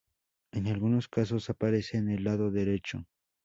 [0.51, 3.05] En algunos casos, aparece en el lado derecho.